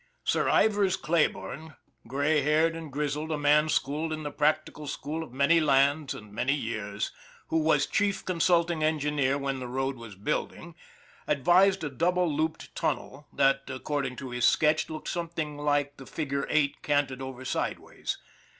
[0.23, 1.75] Sir Ivers Clayborn,
[2.07, 6.33] gray haired and grizzled, a man schooled in the practical school of many lands and
[6.33, 7.11] many years,
[7.49, 10.73] who was chief consulting engineer when the road was building,
[11.27, 16.47] advised a double looped tunnel that, according to his sketch, looked something like the figure
[16.49, 18.17] 8 canted over sideways.